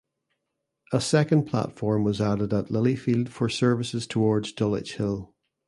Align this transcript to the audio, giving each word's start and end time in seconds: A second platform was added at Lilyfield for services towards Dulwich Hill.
A 0.91 0.99
second 0.99 1.45
platform 1.45 2.03
was 2.03 2.19
added 2.19 2.51
at 2.55 2.69
Lilyfield 2.69 3.29
for 3.29 3.47
services 3.49 4.07
towards 4.07 4.51
Dulwich 4.51 4.95
Hill. 4.95 5.35